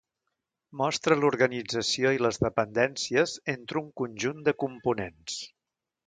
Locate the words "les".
2.25-2.41